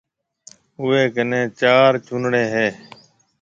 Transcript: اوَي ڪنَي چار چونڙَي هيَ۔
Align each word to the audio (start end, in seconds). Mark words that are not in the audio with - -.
اوَي 0.79 1.01
ڪنَي 1.15 1.41
چار 1.59 1.91
چونڙَي 2.05 2.43
هيَ۔ 2.53 2.67